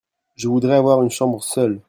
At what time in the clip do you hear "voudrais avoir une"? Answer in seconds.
0.47-1.11